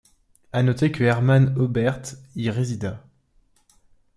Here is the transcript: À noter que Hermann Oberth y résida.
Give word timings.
À 0.51 0.63
noter 0.63 0.91
que 0.91 1.03
Hermann 1.03 1.53
Oberth 1.59 2.17
y 2.35 2.49
résida. 2.49 3.05